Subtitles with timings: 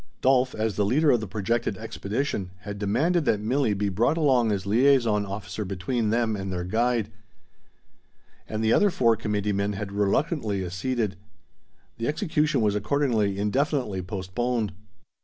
[0.21, 4.51] Dolf, as the leader of the projected expedition, had demanded that Milli be brought along
[4.51, 7.11] as liaison officer between them and their guide;
[8.49, 11.17] and the other four committeemen had reluctantly acceded.
[11.99, 14.73] The execution was accordingly indefinitely postponed.